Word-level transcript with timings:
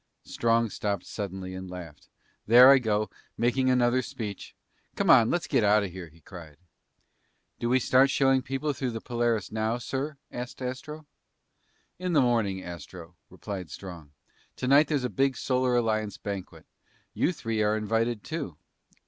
Strong 0.25 0.71
stopped 0.71 1.05
suddenly 1.05 1.53
and 1.53 1.69
laughed. 1.69 2.09
"There 2.47 2.71
I 2.71 2.79
go, 2.79 3.07
making 3.37 3.69
another 3.69 4.01
speech! 4.01 4.55
Come 4.95 5.11
on. 5.11 5.29
Let's 5.29 5.45
get 5.45 5.63
out 5.63 5.83
of 5.83 5.91
here," 5.91 6.07
he 6.07 6.21
cried. 6.21 6.57
"Do 7.59 7.69
we 7.69 7.79
start 7.79 8.09
showing 8.09 8.41
people 8.41 8.73
through 8.73 8.89
the 8.89 8.99
Polaris 8.99 9.51
now, 9.51 9.77
sir?" 9.77 10.17
asked 10.31 10.59
Astro. 10.59 11.05
"In 11.99 12.13
the 12.13 12.19
morning, 12.21 12.63
Astro," 12.63 13.15
replied 13.29 13.69
Strong. 13.69 14.11
"Tonight 14.55 14.87
there's 14.87 15.03
a 15.03 15.07
big 15.07 15.37
Solar 15.37 15.75
Alliance 15.75 16.17
banquet. 16.17 16.65
You 17.13 17.31
three 17.31 17.61
are 17.61 17.77
invited, 17.77 18.23
too." 18.23 18.57